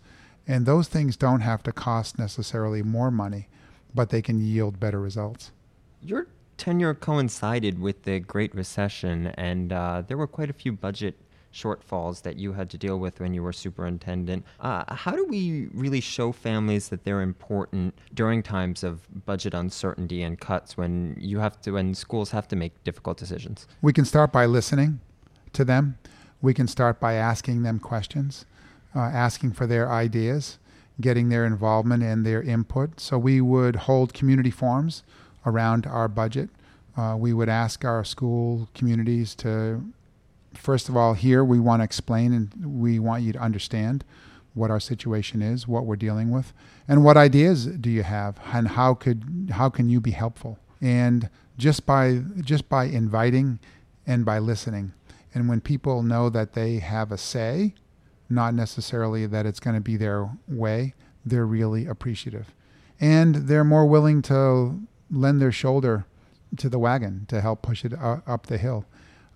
And 0.48 0.66
those 0.66 0.88
things 0.88 1.16
don't 1.16 1.42
have 1.42 1.64
to 1.64 1.72
cost 1.72 2.20
necessarily 2.20 2.84
more 2.84 3.12
money, 3.12 3.48
but 3.94 4.10
they 4.10 4.22
can 4.22 4.40
yield 4.40 4.80
better 4.80 5.00
results. 5.00 5.52
Your 6.02 6.28
tenure 6.58 6.94
coincided 6.94 7.80
with 7.80 8.04
the 8.04 8.20
Great 8.20 8.54
Recession, 8.54 9.28
and 9.28 9.74
uh, 9.74 10.04
there 10.08 10.18
were 10.18 10.28
quite 10.28 10.50
a 10.50 10.54
few 10.54 10.72
budget 10.72 11.16
shortfalls 11.56 12.22
that 12.24 12.36
you 12.36 12.52
had 12.52 12.70
to 12.70 12.78
deal 12.78 13.00
with 13.00 13.20
when 13.22 13.34
you 13.34 13.42
were 13.42 13.54
superintendent. 13.54 14.46
Uh, 14.60 14.94
how 14.94 15.12
do 15.12 15.26
we 15.26 15.70
really 15.74 16.02
show 16.02 16.34
families 16.34 16.90
that 16.90 17.06
they're 17.06 17.22
important 17.22 17.98
during 18.14 18.44
times 18.44 18.84
of 18.84 19.08
budget 19.26 19.54
uncertainty 19.54 20.22
and 20.22 20.40
cuts 20.40 20.76
when 20.76 21.16
you 21.18 21.40
have 21.40 21.60
to, 21.62 21.72
when 21.72 21.96
schools 21.96 22.32
have 22.32 22.48
to 22.50 22.58
make 22.58 22.84
difficult 22.84 23.18
decisions? 23.18 23.68
We 23.82 23.94
can 23.94 24.04
start 24.04 24.34
by 24.34 24.46
listening 24.46 25.00
to 25.54 25.64
them. 25.64 25.98
We 26.42 26.54
can 26.54 26.68
start 26.68 27.00
by 27.00 27.14
asking 27.14 27.64
them 27.64 27.80
questions, 27.80 28.46
uh, 28.96 29.00
asking 29.00 29.54
for 29.54 29.66
their 29.68 29.92
ideas, 29.92 30.58
getting 31.02 31.30
their 31.30 31.46
involvement 31.46 32.04
and 32.04 32.26
their 32.26 32.42
input. 32.42 33.00
So 33.00 33.18
we 33.18 33.42
would 33.42 33.76
hold 33.76 34.14
community 34.14 34.52
forums 34.52 35.04
around 35.46 35.86
our 35.86 36.08
budget. 36.08 36.50
Uh, 36.98 37.16
we 37.18 37.34
would 37.34 37.50
ask 37.50 37.84
our 37.84 38.04
school 38.04 38.70
communities 38.74 39.36
to, 39.36 39.84
first 40.54 40.88
of 40.88 40.96
all, 40.96 41.14
here 41.14 41.44
we 41.44 41.60
want 41.60 41.82
to 41.82 41.84
explain 41.84 42.34
and 42.34 42.80
we 42.80 43.00
want 43.00 43.24
you 43.24 43.34
to 43.34 43.40
understand 43.40 44.04
what 44.54 44.72
our 44.72 44.80
situation 44.80 45.42
is, 45.42 45.68
what 45.68 45.86
we're 45.86 45.98
dealing 45.98 46.32
with, 46.32 46.54
and 46.88 47.04
what 47.04 47.18
ideas 47.18 47.66
do 47.66 47.90
you 47.90 48.04
have, 48.04 48.40
and 48.54 48.70
how 48.70 48.94
could 48.94 49.50
how 49.52 49.70
can 49.70 49.90
you 49.90 50.00
be 50.00 50.12
helpful? 50.12 50.58
And 50.82 51.30
just 51.58 51.86
by 51.86 52.22
just 52.42 52.70
by 52.70 52.86
inviting 52.86 53.60
and 54.08 54.24
by 54.24 54.40
listening, 54.40 54.94
and 55.36 55.50
when 55.50 55.60
people 55.60 56.02
know 56.02 56.30
that 56.30 56.54
they 56.54 56.80
have 56.80 57.12
a 57.12 57.18
say, 57.18 57.76
not 58.30 58.54
necessarily 58.54 59.28
that 59.28 59.46
it's 59.46 59.60
going 59.60 59.76
to 59.76 59.82
be 59.82 59.98
their 59.98 60.30
way, 60.48 60.94
they're 61.26 61.46
really 61.46 61.86
appreciative. 61.86 62.56
And 63.02 63.36
they're 63.36 63.66
more 63.66 63.86
willing 63.86 64.22
to 64.24 64.80
lend 65.12 65.42
their 65.42 65.52
shoulder 65.52 66.06
to 66.58 66.70
the 66.70 66.80
wagon 66.80 67.26
to 67.28 67.42
help 67.42 67.62
push 67.62 67.84
it 67.84 67.94
up 68.02 68.48
the 68.48 68.58
hill. 68.58 68.86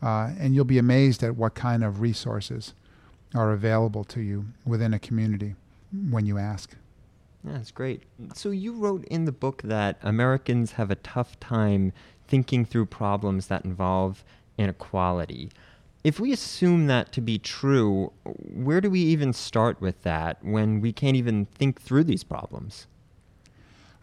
Uh, 0.02 0.32
and 0.40 0.56
you'll 0.56 0.64
be 0.64 0.78
amazed 0.78 1.22
at 1.22 1.36
what 1.36 1.54
kind 1.54 1.84
of 1.84 2.00
resources 2.00 2.74
are 3.36 3.52
available 3.52 4.06
to 4.06 4.22
you 4.22 4.46
within 4.66 4.94
a 4.94 5.00
community 5.00 5.56
when 6.10 6.26
you 6.26 6.38
ask. 6.38 6.76
Yeah, 7.44 7.54
that's 7.54 7.72
great. 7.72 8.04
So 8.34 8.52
you 8.52 8.74
wrote 8.74 9.04
in 9.06 9.26
the 9.26 9.34
book 9.34 9.62
that 9.64 9.98
Americans 10.02 10.74
have 10.74 10.92
a 10.92 10.96
tough 10.96 11.38
time 11.42 11.92
thinking 12.28 12.64
through 12.64 12.86
problems 12.86 13.48
that 13.48 13.66
involve 13.66 14.24
inequality. 14.58 15.50
If 16.04 16.20
we 16.20 16.32
assume 16.32 16.88
that 16.88 17.12
to 17.14 17.22
be 17.22 17.38
true, 17.38 18.14
where 18.24 18.80
do 18.80 18.90
we 18.90 19.02
even 19.02 19.34
start 19.34 19.82
with 19.82 20.02
that 20.04 20.38
when 20.42 20.80
we 20.80 20.94
can't 20.94 21.18
even 21.18 21.46
think 21.46 21.82
through 21.82 22.06
these 22.06 22.24
problems? 22.24 22.88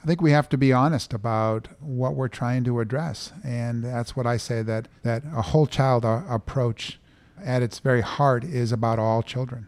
I 0.02 0.06
think 0.06 0.20
we 0.20 0.30
have 0.32 0.48
to 0.50 0.58
be 0.58 0.72
honest 0.72 1.14
about 1.14 1.68
what 1.80 2.14
we're 2.14 2.28
trying 2.28 2.64
to 2.64 2.80
address. 2.80 3.32
And 3.42 3.82
that's 3.82 4.14
what 4.14 4.26
I 4.26 4.36
say 4.36 4.62
that, 4.62 4.88
that 5.02 5.22
a 5.34 5.42
whole 5.42 5.66
child 5.66 6.04
a- 6.04 6.24
approach 6.28 7.00
at 7.42 7.62
its 7.62 7.78
very 7.78 8.02
heart 8.02 8.44
is 8.44 8.72
about 8.72 8.98
all 8.98 9.22
children. 9.22 9.66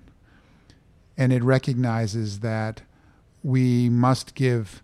And 1.16 1.32
it 1.32 1.42
recognizes 1.42 2.40
that 2.40 2.82
we 3.42 3.88
must 3.88 4.34
give 4.34 4.82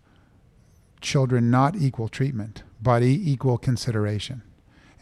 children 1.01 1.51
not 1.51 1.77
equal 1.77 2.09
treatment, 2.09 2.63
but 2.83 3.03
equal 3.03 3.59
consideration. 3.59 4.43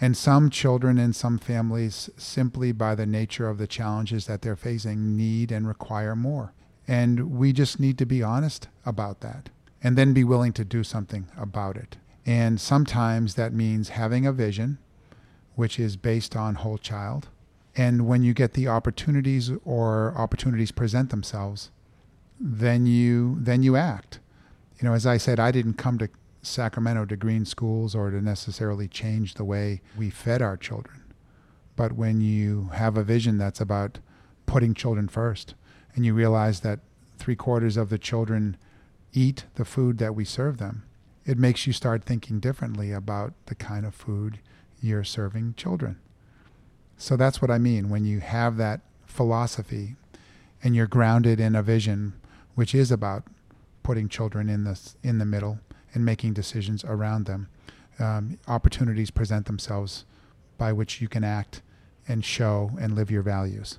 And 0.03 0.17
some 0.17 0.51
children 0.51 0.99
and 0.99 1.15
some 1.15 1.39
families, 1.39 2.11
simply 2.17 2.73
by 2.73 2.97
the 2.97 3.07
nature 3.07 3.49
of 3.49 3.59
the 3.59 3.69
challenges 3.69 4.27
that 4.27 4.43
they're 4.43 4.57
facing, 4.57 5.17
need 5.17 5.53
and 5.53 5.69
require 5.69 6.17
more. 6.17 6.53
And 6.89 7.31
we 7.31 7.53
just 7.53 7.79
need 7.79 7.99
to 7.99 8.05
be 8.05 8.21
honest 8.21 8.67
about 8.85 9.21
that 9.21 9.51
and 9.81 9.97
then 9.97 10.13
be 10.13 10.25
willing 10.25 10.53
to 10.55 10.65
do 10.65 10.83
something 10.83 11.29
about 11.39 11.77
it. 11.77 11.99
And 12.27 12.61
sometimes 12.61 13.37
that 13.37 13.53
means 13.53 13.91
having 13.91 14.27
a 14.27 14.33
vision, 14.33 14.79
which 15.55 15.79
is 15.79 15.97
based 15.97 16.35
on 16.35 16.57
whole 16.57 16.79
child. 16.79 17.29
And 17.77 18.09
when 18.09 18.25
you 18.25 18.35
get 18.35 18.55
the 18.55 18.67
opportunities 18.67 19.53
or 19.65 20.15
opportunities 20.17 20.73
present 20.73 21.11
themselves, 21.11 21.71
then 22.41 22.87
you 22.87 23.37
then 23.39 23.63
you 23.63 23.77
act. 23.77 24.19
You 24.81 24.89
know, 24.89 24.95
as 24.95 25.07
I 25.07 25.17
said, 25.17 25.39
I 25.39 25.53
didn't 25.53 25.75
come 25.75 25.97
to 25.99 26.09
Sacramento 26.43 27.07
to 27.07 27.17
green 27.17 27.45
schools 27.45 27.95
or 27.95 28.11
to 28.11 28.21
necessarily 28.21 28.89
change 28.89 29.35
the 29.35 29.45
way 29.45 29.81
we 29.97 30.11
fed 30.11 30.43
our 30.43 30.57
children. 30.57 31.03
But 31.77 31.93
when 31.93 32.21
you 32.21 32.71
have 32.75 32.97
a 32.97 33.05
vision 33.05 33.39
that's 33.39 33.61
about 33.61 33.99
putting 34.47 34.75
children 34.75 35.09
first 35.09 35.55
and 35.95 36.05
you 36.05 36.15
realize 36.15 36.61
that 36.61 36.81
three 37.17 37.37
quarters 37.37 37.77
of 37.77 37.89
the 37.89 37.99
children 37.99 38.57
eat 39.13 39.45
the 39.55 39.65
food 39.65 39.99
that 39.99 40.15
we 40.15 40.25
serve 40.25 40.59
them, 40.59 40.83
it 41.25 41.39
makes 41.39 41.67
you 41.67 41.73
start 41.73 42.05
thinking 42.05 42.41
differently 42.41 42.93
about 42.93 43.33
the 43.47 43.55
kind 43.55 43.87
of 43.87 43.95
food 43.95 44.41
you're 44.81 45.05
serving 45.05 45.55
children. 45.57 45.99
So 46.97 47.17
that's 47.17 47.41
what 47.41 47.51
I 47.51 47.59
mean 47.59 47.89
when 47.89 48.05
you 48.05 48.21
have 48.21 48.57
that 48.57 48.81
philosophy 49.07 49.97
and 50.63 50.75
you're 50.75 50.87
grounded 50.87 51.39
in 51.41 51.55
a 51.55 51.63
vision 51.63 52.15
which 52.55 52.75
is 52.75 52.91
about 52.91 53.25
putting 53.83 54.09
children 54.09 54.49
in 54.49 54.65
the 54.65 54.79
in 55.03 55.19
the 55.19 55.25
middle 55.25 55.59
and 55.95 56.05
making 56.05 56.33
decisions 56.33 56.85
around 56.85 57.27
them. 57.27 57.49
Um, 57.99 58.39
opportunities 58.49 59.11
present 59.11 59.47
themselves 59.47 60.05
by 60.59 60.73
which 60.73 61.01
you 61.01 61.09
can 61.09 61.25
act 61.25 61.63
and 62.09 62.25
show 62.25 62.71
and 62.81 62.95
live 62.95 63.11
your 63.11 63.23
values. 63.23 63.79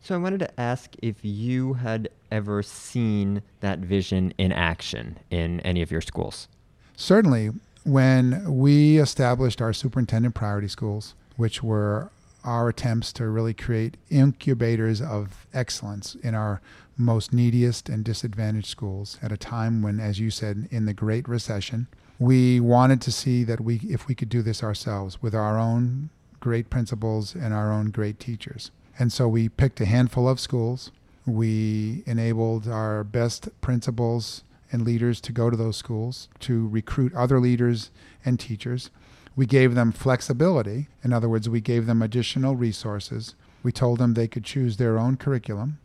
So 0.00 0.14
I 0.14 0.18
wanted 0.18 0.40
to 0.40 0.60
ask 0.60 0.94
if 1.02 1.16
you 1.22 1.74
had 1.74 2.08
ever 2.30 2.62
seen 2.62 3.42
that 3.60 3.78
vision 3.78 4.32
in 4.38 4.52
action 4.52 5.18
in 5.30 5.60
any 5.60 5.82
of 5.82 5.90
your 5.90 6.00
schools. 6.00 6.48
Certainly, 6.96 7.50
when 7.84 8.58
we 8.58 8.98
established 8.98 9.60
our 9.60 9.72
superintendent 9.72 10.34
priority 10.34 10.68
schools, 10.68 11.14
which 11.36 11.62
were 11.62 12.10
our 12.44 12.68
attempts 12.68 13.12
to 13.14 13.28
really 13.28 13.54
create 13.54 13.96
incubators 14.10 15.00
of 15.00 15.46
excellence 15.54 16.14
in 16.16 16.34
our 16.34 16.60
most 16.96 17.32
neediest 17.32 17.88
and 17.88 18.04
disadvantaged 18.04 18.66
schools 18.66 19.18
at 19.22 19.32
a 19.32 19.36
time 19.36 19.82
when, 19.82 20.00
as 20.00 20.20
you 20.20 20.30
said, 20.30 20.68
in 20.70 20.86
the 20.86 20.94
Great 20.94 21.28
Recession, 21.28 21.86
we 22.18 22.60
wanted 22.60 23.00
to 23.02 23.12
see 23.12 23.44
that 23.44 23.60
we, 23.60 23.80
if 23.88 24.06
we 24.06 24.14
could 24.14 24.28
do 24.28 24.42
this 24.42 24.62
ourselves 24.62 25.20
with 25.20 25.34
our 25.34 25.58
own 25.58 26.10
great 26.40 26.70
principals 26.70 27.34
and 27.34 27.52
our 27.54 27.72
own 27.72 27.90
great 27.90 28.20
teachers. 28.20 28.70
And 28.98 29.12
so 29.12 29.28
we 29.28 29.48
picked 29.48 29.80
a 29.80 29.86
handful 29.86 30.28
of 30.28 30.38
schools. 30.38 30.90
We 31.24 32.02
enabled 32.06 32.68
our 32.68 33.04
best 33.04 33.48
principals 33.60 34.44
and 34.70 34.84
leaders 34.84 35.20
to 35.22 35.32
go 35.32 35.50
to 35.50 35.56
those 35.56 35.76
schools 35.76 36.28
to 36.40 36.68
recruit 36.68 37.14
other 37.14 37.40
leaders 37.40 37.90
and 38.24 38.38
teachers. 38.38 38.90
We 39.34 39.46
gave 39.46 39.74
them 39.74 39.92
flexibility. 39.92 40.88
In 41.02 41.12
other 41.12 41.28
words, 41.28 41.48
we 41.48 41.60
gave 41.60 41.86
them 41.86 42.02
additional 42.02 42.54
resources. 42.54 43.34
We 43.62 43.72
told 43.72 43.98
them 43.98 44.14
they 44.14 44.28
could 44.28 44.44
choose 44.44 44.76
their 44.76 44.98
own 44.98 45.16
curriculum 45.16 45.78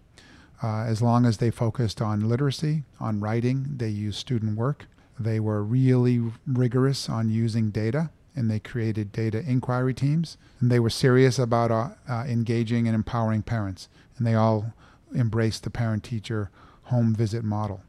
uh, 0.64 0.82
as 0.82 1.02
long 1.02 1.26
as 1.26 1.38
they 1.38 1.52
focused 1.52 2.02
on 2.02 2.28
literacy, 2.28 2.84
on 3.00 3.20
writing, 3.20 3.66
they 3.78 3.90
used 3.90 4.20
student 4.20 4.58
work. 4.58 4.86
They 5.20 5.40
were 5.40 5.64
really 5.64 6.22
rigorous 6.46 7.10
on 7.10 7.30
using 7.30 7.70
data 7.72 8.10
and 8.36 8.52
they 8.52 8.60
created 8.60 9.12
data 9.12 9.44
inquiry 9.48 9.94
teams. 9.94 10.38
And 10.60 10.72
they 10.72 10.80
were 10.80 10.92
serious 10.92 11.40
about 11.40 11.72
uh, 11.72 11.90
uh, 12.08 12.24
engaging 12.28 12.88
and 12.88 12.94
empowering 12.94 13.42
parents. 13.42 13.90
And 14.18 14.28
they 14.28 14.36
all 14.36 14.74
embraced 15.16 15.64
the 15.64 15.72
parent 15.72 16.04
teacher 16.04 16.52
home 16.84 17.16
visit 17.16 17.44
model. 17.44 17.82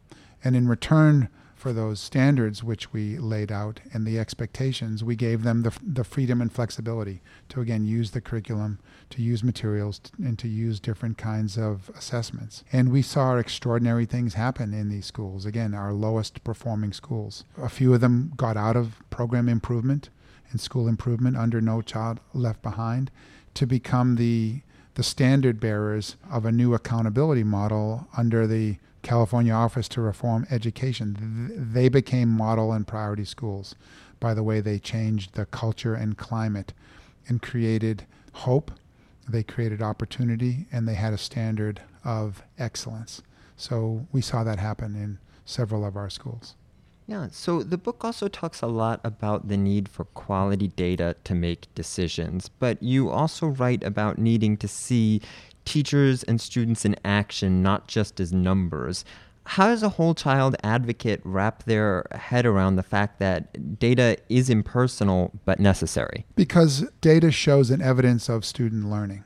And 0.43 0.57
in 0.57 0.67
return 0.67 1.29
for 1.55 1.73
those 1.73 2.01
standards 2.01 2.63
which 2.63 2.93
we 2.93 3.19
laid 3.19 3.53
out 3.53 3.81
and 3.93 4.07
the 4.07 4.19
expectations, 4.19 5.05
we 5.05 5.17
gave 5.17 5.43
them 5.43 5.63
the, 5.63 5.77
the 5.83 6.05
freedom 6.05 6.41
and 6.41 6.53
flexibility 6.53 7.21
to 7.51 7.61
again 7.61 7.85
use 7.85 8.13
the 8.13 8.21
curriculum, 8.21 8.79
to 9.11 9.23
use 9.23 9.43
materials, 9.43 10.01
and 10.19 10.39
to 10.39 10.49
use 10.49 10.81
different 10.81 11.19
kinds 11.19 11.57
of 11.57 11.91
assessments. 11.97 12.65
And 12.73 12.91
we 12.91 13.03
saw 13.03 13.37
extraordinary 13.37 14.07
things 14.07 14.35
happen 14.35 14.75
in 14.75 14.89
these 14.89 15.07
schools. 15.07 15.47
Again, 15.47 15.75
our 15.75 15.93
lowest 15.93 16.45
performing 16.45 16.93
schools. 16.93 17.45
A 17.57 17.69
few 17.69 17.95
of 17.95 18.01
them 18.01 18.33
got 18.37 18.57
out 18.57 18.77
of 18.77 19.03
program 19.11 19.49
improvement 19.49 20.11
and 20.51 20.61
school 20.61 20.89
improvement 20.89 21.37
under 21.37 21.61
No 21.61 21.83
Child 21.83 22.21
Left 22.33 22.63
Behind 22.63 23.11
to 23.55 23.67
become 23.67 24.17
the 24.17 24.63
the 24.95 25.05
standard 25.05 25.61
bearers 25.61 26.17
of 26.29 26.45
a 26.45 26.51
new 26.51 26.75
accountability 26.75 27.45
model 27.45 28.09
under 28.17 28.49
the 28.49 28.79
California 29.03 29.53
Office 29.53 29.89
to 29.91 30.01
Reform 30.01 30.45
Education. 30.51 31.71
They 31.73 31.89
became 31.89 32.29
model 32.29 32.73
and 32.73 32.85
priority 32.85 33.25
schools 33.25 33.77
by 34.19 34.35
the 34.35 34.43
way 34.43 34.61
they 34.61 34.81
changed 34.81 35.35
the 35.35 35.47
culture 35.47 35.95
and 35.95 36.19
climate 36.19 36.73
and 37.29 37.41
created 37.41 38.07
hope. 38.33 38.73
They 39.29 39.43
created 39.43 39.83
opportunity 39.83 40.67
and 40.73 40.89
they 40.89 40.95
had 40.95 41.13
a 41.13 41.19
standard 41.19 41.83
of 42.05 42.43
excellence. 42.59 43.23
So 43.57 44.07
we 44.13 44.21
saw 44.21 44.45
that 44.45 44.59
happen 44.59 44.95
in 44.95 45.19
several 45.45 45.85
of 45.85 45.97
our 45.97 46.11
schools. 46.11 46.55
Yeah, 47.07 47.29
so 47.31 47.63
the 47.63 47.79
book 47.79 48.05
also 48.05 48.29
talks 48.29 48.61
a 48.61 48.67
lot 48.67 49.01
about 49.03 49.49
the 49.49 49.57
need 49.57 49.89
for 49.89 50.05
quality 50.05 50.69
data 50.69 51.17
to 51.25 51.35
make 51.35 51.75
decisions, 51.75 52.51
but 52.51 52.83
you 52.83 53.09
also 53.09 53.47
write 53.47 53.83
about 53.83 54.19
needing 54.19 54.59
to 54.59 54.69
see 54.69 55.23
teachers 55.65 56.23
and 56.23 56.39
students 56.39 56.85
in 56.85 56.97
action, 57.05 57.63
not 57.63 57.89
just 57.89 58.21
as 58.21 58.33
numbers. 58.33 59.07
How 59.49 59.69
does 59.69 59.83
a 59.83 59.89
whole 59.89 60.15
child 60.15 60.57
advocate 60.63 61.23
wrap 61.25 61.63
their 61.63 62.07
head 62.13 62.45
around 62.45 62.77
the 62.77 62.83
fact 62.83 63.19
that 63.21 63.79
data 63.79 64.19
is 64.29 64.51
impersonal 64.51 65.33
but 65.47 65.59
necessary? 65.59 66.27
Because 66.37 66.85
data 67.01 67.31
shows 67.31 67.71
an 67.71 67.81
evidence 67.81 68.29
of 68.29 68.45
student 68.45 68.91
learning, 68.91 69.25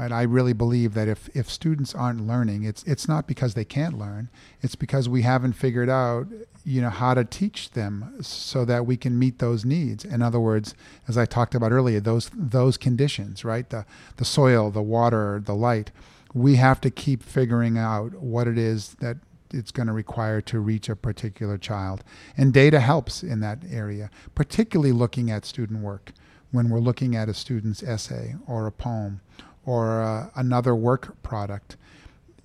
right? 0.00 0.10
I 0.10 0.22
really 0.22 0.52
believe 0.52 0.94
that 0.94 1.06
if, 1.06 1.28
if 1.32 1.48
students 1.48 1.94
aren't 1.94 2.26
learning, 2.26 2.64
it's 2.64 2.82
it's 2.82 3.06
not 3.06 3.28
because 3.28 3.54
they 3.54 3.64
can't 3.64 3.96
learn. 3.96 4.30
It's 4.62 4.74
because 4.74 5.08
we 5.08 5.22
haven't 5.22 5.52
figured 5.52 5.88
out, 5.88 6.26
you 6.64 6.82
know, 6.82 6.90
how 6.90 7.14
to 7.14 7.24
teach 7.24 7.70
them 7.70 8.18
so 8.20 8.64
that 8.64 8.84
we 8.84 8.96
can 8.96 9.16
meet 9.16 9.38
those 9.38 9.64
needs. 9.64 10.04
In 10.04 10.22
other 10.22 10.40
words, 10.40 10.74
as 11.06 11.16
I 11.16 11.24
talked 11.24 11.54
about 11.54 11.70
earlier, 11.70 12.00
those 12.00 12.32
those 12.34 12.76
conditions, 12.76 13.44
right? 13.44 13.70
The 13.70 13.86
the 14.16 14.24
soil, 14.24 14.72
the 14.72 14.82
water, 14.82 15.40
the 15.42 15.54
light. 15.54 15.92
We 16.34 16.56
have 16.56 16.80
to 16.80 16.90
keep 16.90 17.22
figuring 17.22 17.78
out 17.78 18.14
what 18.14 18.48
it 18.48 18.58
is 18.58 18.94
that 18.94 19.18
it's 19.52 19.70
going 19.70 19.86
to 19.86 19.92
require 19.92 20.40
to 20.42 20.60
reach 20.60 20.88
a 20.88 20.96
particular 20.96 21.58
child. 21.58 22.04
And 22.36 22.52
data 22.52 22.80
helps 22.80 23.22
in 23.22 23.40
that 23.40 23.58
area, 23.70 24.10
particularly 24.34 24.92
looking 24.92 25.30
at 25.30 25.44
student 25.44 25.80
work. 25.82 26.12
When 26.50 26.68
we're 26.68 26.80
looking 26.80 27.16
at 27.16 27.28
a 27.28 27.34
student's 27.34 27.82
essay 27.82 28.34
or 28.46 28.66
a 28.66 28.72
poem 28.72 29.20
or 29.64 30.02
uh, 30.02 30.30
another 30.36 30.74
work 30.74 31.22
product, 31.22 31.76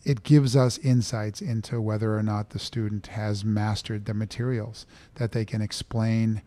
it 0.06 0.24
gives 0.24 0.56
us 0.56 0.78
insights 0.78 1.42
into 1.42 1.82
whether 1.82 2.18
or 2.18 2.24
not 2.24 2.52
the 2.52 2.60
student 2.60 3.08
has 3.08 3.44
mastered 3.44 4.06
the 4.06 4.14
materials, 4.14 4.86
that 5.16 5.34
they 5.34 5.44
can 5.44 5.62
explain 5.62 6.42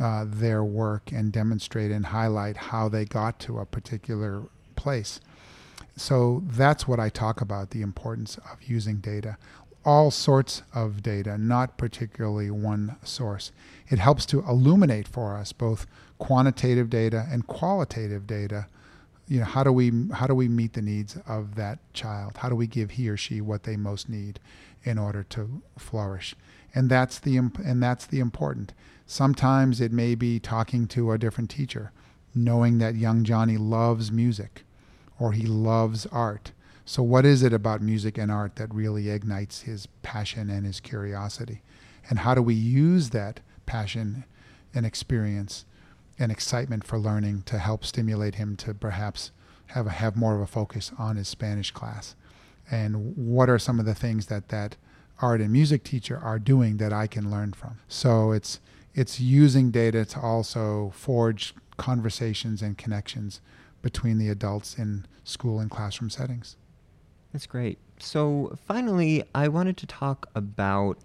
uh, 0.00 0.24
their 0.26 0.64
work 0.64 1.12
and 1.12 1.30
demonstrate 1.30 1.92
and 1.92 2.06
highlight 2.06 2.56
how 2.56 2.88
they 2.88 3.04
got 3.04 3.38
to 3.38 3.60
a 3.60 3.66
particular 3.66 4.42
place. 4.74 5.20
So 5.96 6.42
that's 6.46 6.88
what 6.88 6.98
I 6.98 7.08
talk 7.08 7.40
about 7.40 7.70
the 7.70 7.82
importance 7.82 8.36
of 8.38 8.62
using 8.64 8.96
data. 8.96 9.36
All 9.84 10.10
sorts 10.10 10.62
of 10.74 11.02
data, 11.02 11.36
not 11.36 11.76
particularly 11.76 12.50
one 12.50 12.96
source. 13.04 13.52
It 13.88 13.98
helps 13.98 14.24
to 14.26 14.40
illuminate 14.40 15.06
for 15.06 15.36
us 15.36 15.52
both 15.52 15.86
quantitative 16.18 16.88
data 16.88 17.26
and 17.30 17.46
qualitative 17.46 18.26
data. 18.26 18.66
You 19.28 19.40
know 19.40 19.44
how 19.44 19.62
do 19.62 19.72
we 19.72 19.90
how 20.12 20.26
do 20.26 20.34
we 20.34 20.48
meet 20.48 20.72
the 20.72 20.82
needs 20.82 21.18
of 21.26 21.54
that 21.56 21.78
child? 21.92 22.38
How 22.38 22.48
do 22.48 22.54
we 22.54 22.66
give 22.66 22.92
he 22.92 23.08
or 23.08 23.16
she 23.16 23.40
what 23.40 23.64
they 23.64 23.76
most 23.76 24.08
need 24.08 24.40
in 24.84 24.98
order 24.98 25.22
to 25.30 25.62
flourish? 25.78 26.34
And 26.74 26.88
that's 26.88 27.18
the 27.18 27.36
and 27.36 27.82
that's 27.82 28.06
the 28.06 28.20
important. 28.20 28.72
Sometimes 29.06 29.80
it 29.80 29.92
may 29.92 30.14
be 30.14 30.40
talking 30.40 30.86
to 30.88 31.12
a 31.12 31.18
different 31.18 31.50
teacher 31.50 31.92
knowing 32.34 32.78
that 32.78 32.96
young 32.96 33.24
johnny 33.24 33.56
loves 33.56 34.10
music 34.10 34.64
or 35.18 35.32
he 35.32 35.46
loves 35.46 36.06
art 36.06 36.50
so 36.84 37.02
what 37.02 37.24
is 37.24 37.42
it 37.42 37.52
about 37.52 37.80
music 37.80 38.18
and 38.18 38.30
art 38.30 38.56
that 38.56 38.72
really 38.74 39.10
ignites 39.10 39.62
his 39.62 39.86
passion 40.02 40.50
and 40.50 40.66
his 40.66 40.80
curiosity 40.80 41.62
and 42.08 42.20
how 42.20 42.34
do 42.34 42.42
we 42.42 42.54
use 42.54 43.10
that 43.10 43.40
passion 43.66 44.24
and 44.74 44.84
experience 44.84 45.64
and 46.18 46.30
excitement 46.30 46.84
for 46.84 46.98
learning 46.98 47.42
to 47.42 47.58
help 47.58 47.84
stimulate 47.84 48.36
him 48.36 48.56
to 48.56 48.74
perhaps 48.74 49.30
have 49.68 49.86
a, 49.86 49.90
have 49.90 50.16
more 50.16 50.34
of 50.34 50.40
a 50.40 50.46
focus 50.46 50.92
on 50.98 51.16
his 51.16 51.28
Spanish 51.28 51.70
class. 51.70 52.14
And 52.70 53.16
what 53.16 53.50
are 53.50 53.58
some 53.58 53.80
of 53.80 53.86
the 53.86 53.94
things 53.94 54.26
that 54.26 54.48
that 54.48 54.76
art 55.20 55.40
and 55.40 55.52
music 55.52 55.84
teacher 55.84 56.18
are 56.18 56.38
doing 56.38 56.76
that 56.78 56.92
I 56.92 57.06
can 57.06 57.30
learn 57.30 57.52
from? 57.52 57.78
So 57.88 58.32
it's 58.32 58.60
it's 58.94 59.18
using 59.18 59.70
data 59.70 60.04
to 60.04 60.20
also 60.20 60.92
forge 60.94 61.54
conversations 61.76 62.62
and 62.62 62.78
connections 62.78 63.40
between 63.82 64.18
the 64.18 64.28
adults 64.28 64.78
in 64.78 65.04
school 65.24 65.58
and 65.58 65.70
classroom 65.70 66.10
settings. 66.10 66.56
That's 67.34 67.46
great. 67.46 67.78
So 67.98 68.56
finally, 68.64 69.24
I 69.34 69.48
wanted 69.48 69.76
to 69.78 69.86
talk 69.86 70.30
about 70.36 70.98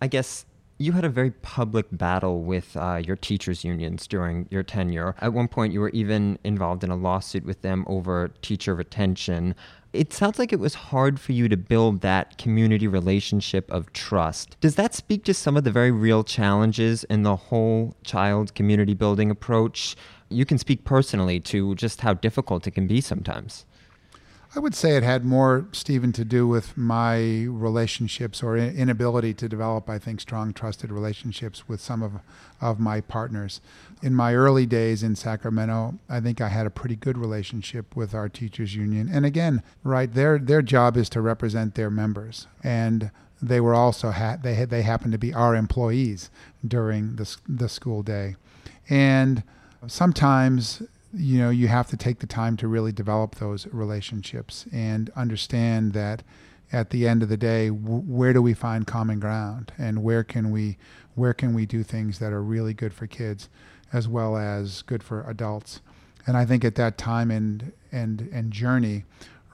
I 0.00 0.06
guess 0.06 0.46
you 0.78 0.92
had 0.92 1.04
a 1.04 1.10
very 1.10 1.30
public 1.30 1.86
battle 1.92 2.42
with 2.42 2.74
uh, 2.74 3.02
your 3.04 3.16
teachers' 3.16 3.64
unions 3.64 4.06
during 4.06 4.46
your 4.48 4.62
tenure. 4.62 5.14
At 5.20 5.34
one 5.34 5.46
point, 5.48 5.74
you 5.74 5.80
were 5.80 5.90
even 5.90 6.38
involved 6.42 6.84
in 6.84 6.90
a 6.90 6.96
lawsuit 6.96 7.44
with 7.44 7.60
them 7.60 7.84
over 7.86 8.28
teacher 8.40 8.74
retention. 8.74 9.54
It 9.92 10.14
sounds 10.14 10.38
like 10.38 10.54
it 10.54 10.60
was 10.60 10.74
hard 10.74 11.20
for 11.20 11.32
you 11.32 11.48
to 11.50 11.56
build 11.56 12.00
that 12.00 12.38
community 12.38 12.86
relationship 12.86 13.70
of 13.70 13.92
trust. 13.92 14.56
Does 14.60 14.76
that 14.76 14.94
speak 14.94 15.24
to 15.24 15.34
some 15.34 15.56
of 15.56 15.64
the 15.64 15.70
very 15.70 15.90
real 15.90 16.24
challenges 16.24 17.04
in 17.04 17.24
the 17.24 17.36
whole 17.36 17.94
child 18.04 18.54
community 18.54 18.94
building 18.94 19.30
approach? 19.30 19.96
You 20.30 20.46
can 20.46 20.56
speak 20.56 20.84
personally 20.84 21.40
to 21.40 21.74
just 21.74 22.00
how 22.00 22.14
difficult 22.14 22.66
it 22.66 22.70
can 22.70 22.86
be 22.86 23.02
sometimes. 23.02 23.66
I 24.56 24.60
would 24.60 24.74
say 24.74 24.96
it 24.96 25.02
had 25.02 25.26
more, 25.26 25.66
Stephen, 25.72 26.10
to 26.12 26.24
do 26.24 26.48
with 26.48 26.76
my 26.76 27.44
relationships 27.44 28.42
or 28.42 28.56
inability 28.56 29.34
to 29.34 29.48
develop, 29.48 29.90
I 29.90 29.98
think, 29.98 30.20
strong, 30.20 30.54
trusted 30.54 30.90
relationships 30.90 31.68
with 31.68 31.82
some 31.82 32.02
of, 32.02 32.14
of 32.60 32.80
my 32.80 33.02
partners. 33.02 33.60
In 34.02 34.14
my 34.14 34.34
early 34.34 34.64
days 34.64 35.02
in 35.02 35.16
Sacramento, 35.16 35.98
I 36.08 36.20
think 36.20 36.40
I 36.40 36.48
had 36.48 36.66
a 36.66 36.70
pretty 36.70 36.96
good 36.96 37.18
relationship 37.18 37.94
with 37.94 38.14
our 38.14 38.28
teachers 38.28 38.74
union. 38.74 39.10
And 39.12 39.26
again, 39.26 39.62
right, 39.84 40.12
their 40.12 40.38
their 40.38 40.62
job 40.62 40.96
is 40.96 41.10
to 41.10 41.20
represent 41.20 41.74
their 41.74 41.90
members, 41.90 42.46
and 42.64 43.10
they 43.42 43.60
were 43.60 43.74
also 43.74 44.12
ha- 44.12 44.38
they 44.42 44.54
had, 44.54 44.70
they 44.70 44.82
happened 44.82 45.12
to 45.12 45.18
be 45.18 45.34
our 45.34 45.54
employees 45.54 46.30
during 46.66 47.16
the 47.16 47.36
the 47.46 47.68
school 47.68 48.02
day, 48.02 48.36
and 48.88 49.42
sometimes 49.86 50.82
you 51.18 51.38
know 51.38 51.50
you 51.50 51.68
have 51.68 51.88
to 51.88 51.96
take 51.96 52.20
the 52.20 52.26
time 52.26 52.56
to 52.56 52.68
really 52.68 52.92
develop 52.92 53.36
those 53.36 53.66
relationships 53.68 54.66
and 54.72 55.10
understand 55.16 55.92
that 55.92 56.22
at 56.72 56.90
the 56.90 57.08
end 57.08 57.22
of 57.22 57.28
the 57.28 57.36
day 57.36 57.68
w- 57.68 58.02
where 58.02 58.32
do 58.32 58.42
we 58.42 58.54
find 58.54 58.86
common 58.86 59.18
ground? 59.18 59.72
And 59.78 60.02
where 60.02 60.24
can 60.24 60.50
we 60.50 60.78
where 61.14 61.34
can 61.34 61.54
we 61.54 61.66
do 61.66 61.82
things 61.82 62.18
that 62.18 62.32
are 62.32 62.42
really 62.42 62.74
good 62.74 62.92
for 62.92 63.06
kids 63.06 63.48
as 63.92 64.06
well 64.06 64.36
as 64.36 64.82
good 64.82 65.02
for 65.02 65.28
adults? 65.28 65.80
And 66.26 66.36
i 66.36 66.44
think 66.44 66.64
at 66.64 66.74
that 66.74 66.98
time 66.98 67.30
and 67.30 67.72
and 67.90 68.28
and 68.32 68.52
journey 68.52 69.04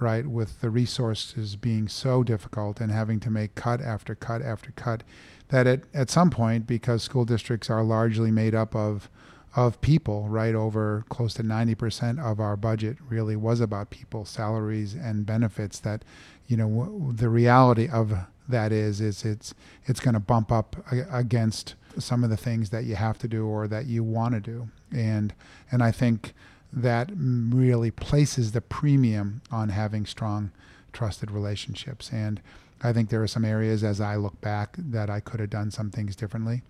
right 0.01 0.27
with 0.27 0.61
the 0.61 0.71
resources 0.71 1.55
being 1.55 1.87
so 1.87 2.25
difficult 2.25 2.81
and 2.81 2.91
having 2.91 3.21
to 3.21 3.31
make 3.31 3.55
cut 3.55 3.81
after 3.81 4.15
cut 4.15 4.43
after 4.43 4.73
cut 4.73 5.05
that 5.49 5.69
at, 5.69 5.83
at 5.95 6.11
some 6.11 6.31
point 6.31 6.67
because 6.67 7.03
school 7.03 7.25
districts 7.25 7.71
are 7.71 7.85
largely 7.85 8.33
made 8.33 8.55
up 8.55 8.75
of 8.75 9.09
of 9.57 9.81
people, 9.81 10.29
right 10.29 10.55
over 10.55 11.05
close 11.09 11.35
to 11.35 11.43
90% 11.43 12.19
of 12.19 12.41
our 12.41 12.57
budget 12.57 12.97
really 13.09 13.37
was 13.37 13.61
about 13.61 13.91
people, 13.91 14.25
salaries 14.25 14.95
and 14.95 15.25
benefits 15.27 15.79
that, 15.81 16.05
you 16.47 16.57
know, 16.57 16.69
w- 16.69 17.13
the 17.13 17.29
reality 17.29 17.89
of 17.89 18.13
that 18.49 18.73
is, 18.73 19.01
is 19.01 19.25
it's, 19.25 19.55
it's 19.87 20.01
going 20.01 20.15
to 20.15 20.21
bump 20.21 20.51
up 20.51 20.77
a- 20.91 21.07
against 21.17 21.75
some 21.99 22.25
of 22.25 22.31
the 22.31 22.37
things 22.37 22.71
that 22.71 22.85
you 22.85 22.97
have 22.97 23.17
to 23.19 23.29
do 23.29 23.47
or 23.47 23.69
that 23.69 23.87
you 23.87 24.03
want 24.03 24.35
to 24.35 24.41
do. 24.41 24.69
And, 24.93 25.33
and 25.71 25.83
I 25.83 25.93
think 25.93 26.35
that 26.73 27.11
really 27.15 27.93
places 27.93 28.53
the 28.53 28.61
premium 28.61 29.41
on 29.53 29.69
having 29.69 30.05
strong, 30.05 30.51
trusted 30.93 31.31
relationships. 31.31 32.11
And 32.13 32.41
I 32.83 32.93
think 32.93 33.09
there 33.09 33.23
are 33.23 33.29
some 33.29 33.45
areas 33.45 33.83
as 33.83 34.01
I 34.01 34.17
look 34.17 34.41
back 34.41 34.77
that 34.79 35.09
I 35.09 35.21
could 35.21 35.41
have 35.41 35.51
done 35.51 35.71
some 35.71 35.91
things 35.91 36.15
differently. 36.17 36.63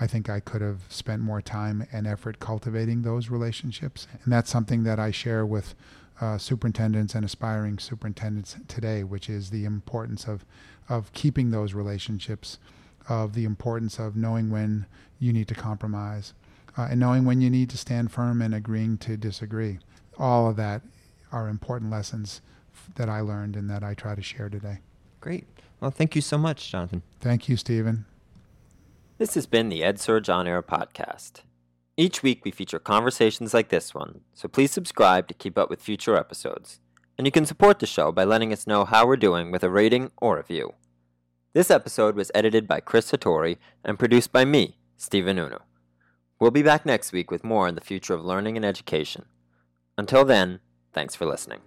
I 0.00 0.06
think 0.06 0.28
I 0.28 0.40
could 0.40 0.62
have 0.62 0.80
spent 0.88 1.22
more 1.22 1.42
time 1.42 1.86
and 1.92 2.06
effort 2.06 2.40
cultivating 2.40 3.02
those 3.02 3.28
relationships. 3.28 4.06
And 4.24 4.32
that's 4.32 4.50
something 4.50 4.82
that 4.84 4.98
I 4.98 5.10
share 5.10 5.44
with 5.44 5.74
uh, 6.20 6.38
superintendents 6.38 7.14
and 7.14 7.24
aspiring 7.24 7.78
superintendents 7.78 8.56
today, 8.66 9.04
which 9.04 9.28
is 9.28 9.50
the 9.50 9.64
importance 9.64 10.26
of, 10.26 10.44
of 10.88 11.12
keeping 11.12 11.50
those 11.50 11.74
relationships, 11.74 12.58
of 13.08 13.34
the 13.34 13.44
importance 13.44 13.98
of 13.98 14.16
knowing 14.16 14.50
when 14.50 14.86
you 15.18 15.32
need 15.32 15.48
to 15.48 15.54
compromise, 15.54 16.34
uh, 16.76 16.88
and 16.90 17.00
knowing 17.00 17.24
when 17.24 17.40
you 17.40 17.50
need 17.50 17.70
to 17.70 17.78
stand 17.78 18.10
firm 18.10 18.42
and 18.42 18.54
agreeing 18.54 18.98
to 18.98 19.16
disagree. 19.16 19.78
All 20.18 20.48
of 20.48 20.56
that 20.56 20.82
are 21.32 21.48
important 21.48 21.90
lessons 21.90 22.40
that 22.96 23.08
I 23.08 23.20
learned 23.20 23.56
and 23.56 23.70
that 23.70 23.82
I 23.82 23.94
try 23.94 24.14
to 24.14 24.22
share 24.22 24.48
today. 24.48 24.80
Great. 25.20 25.46
Well, 25.80 25.90
thank 25.90 26.14
you 26.14 26.22
so 26.22 26.38
much, 26.38 26.70
Jonathan. 26.70 27.02
Thank 27.20 27.48
you, 27.48 27.56
Stephen. 27.56 28.06
This 29.18 29.34
has 29.34 29.46
been 29.46 29.68
the 29.68 29.82
EdSurge 29.82 30.32
On 30.32 30.46
Air 30.46 30.62
podcast. 30.62 31.42
Each 31.96 32.22
week 32.22 32.44
we 32.44 32.50
feature 32.50 32.78
conversations 32.78 33.52
like 33.52 33.68
this 33.68 33.94
one, 33.94 34.22
so 34.32 34.48
please 34.48 34.70
subscribe 34.70 35.28
to 35.28 35.34
keep 35.34 35.58
up 35.58 35.68
with 35.68 35.82
future 35.82 36.16
episodes. 36.16 36.80
And 37.18 37.26
you 37.26 37.30
can 37.30 37.44
support 37.44 37.78
the 37.78 37.86
show 37.86 38.10
by 38.12 38.24
letting 38.24 38.52
us 38.52 38.66
know 38.66 38.86
how 38.86 39.06
we're 39.06 39.16
doing 39.16 39.50
with 39.50 39.62
a 39.62 39.68
rating 39.68 40.10
or 40.16 40.34
a 40.34 40.36
review. 40.38 40.72
This 41.52 41.70
episode 41.70 42.14
was 42.14 42.30
edited 42.34 42.66
by 42.66 42.80
Chris 42.80 43.10
Hattori 43.10 43.58
and 43.84 43.98
produced 43.98 44.32
by 44.32 44.46
me, 44.46 44.78
Stephen 44.96 45.36
Noonoo. 45.36 45.60
We'll 46.38 46.50
be 46.50 46.62
back 46.62 46.86
next 46.86 47.12
week 47.12 47.30
with 47.30 47.44
more 47.44 47.68
on 47.68 47.74
the 47.74 47.82
future 47.82 48.14
of 48.14 48.24
learning 48.24 48.56
and 48.56 48.64
education. 48.64 49.26
Until 49.98 50.24
then, 50.24 50.60
thanks 50.94 51.14
for 51.14 51.26
listening. 51.26 51.60